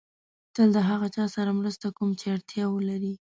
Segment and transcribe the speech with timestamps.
[0.55, 3.13] تل د هغه چا سره مرسته کوم چې اړتیا ولري.